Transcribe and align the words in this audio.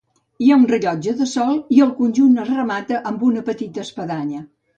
Hi 0.43 0.47
ha 0.51 0.55
un 0.61 0.63
rellotge 0.69 1.13
de 1.19 1.27
sol 1.31 1.59
i 1.75 1.81
el 1.85 1.91
conjunt 1.99 2.41
es 2.45 2.49
remata 2.57 3.03
amb 3.11 3.27
una 3.29 3.45
petita 3.53 3.85
espadanya. 3.87 4.43